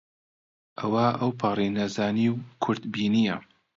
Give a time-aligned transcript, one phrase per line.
[0.79, 3.35] ئەوە ئەوپەڕی نەزانی و کورتبینییە